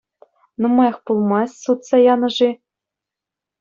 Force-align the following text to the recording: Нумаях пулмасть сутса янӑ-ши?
Нумаях 0.61 0.97
пулмасть 1.05 1.59
сутса 1.63 1.97
янӑ-ши? 2.13 2.49